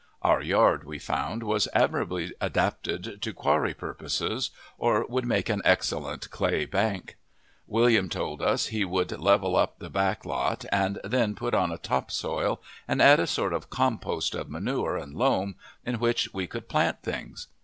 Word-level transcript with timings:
Our 0.23 0.41
yard, 0.41 0.83
we 0.83 0.97
found, 0.97 1.43
was 1.43 1.67
admirably 1.75 2.33
adapted 2.41 3.21
to 3.21 3.33
quarry 3.33 3.75
purposes, 3.75 4.49
or 4.79 5.05
would 5.05 5.27
make 5.27 5.47
an 5.47 5.61
excellent 5.63 6.31
clay 6.31 6.65
bank. 6.65 7.17
William 7.67 8.09
told 8.09 8.41
us 8.41 8.65
he 8.73 8.83
would 8.83 9.11
level 9.19 9.55
up 9.55 9.77
the 9.77 9.91
back 9.91 10.25
lot 10.25 10.65
and 10.71 10.99
then 11.03 11.35
put 11.35 11.53
on 11.53 11.71
a 11.71 11.77
top 11.77 12.09
soil 12.09 12.63
and 12.87 12.99
add 12.99 13.19
a 13.19 13.27
sort 13.27 13.53
of 13.53 13.69
compost 13.69 14.33
of 14.33 14.49
manure 14.49 14.97
and 14.97 15.13
loam, 15.13 15.53
in 15.85 15.99
which 15.99 16.33
we 16.33 16.47
could 16.47 16.67
plant 16.67 17.03
things. 17.03 17.45